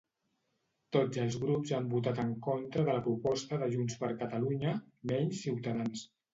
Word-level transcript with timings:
Tots 0.95 1.19
els 1.23 1.37
grups 1.43 1.73
han 1.79 1.91
votat 1.91 2.23
en 2.25 2.33
contra 2.49 2.87
de 2.89 2.97
la 2.97 3.05
proposta 3.11 3.61
de 3.67 3.71
JxCat, 3.77 4.77
menys 5.15 5.47
Cs. 5.47 6.07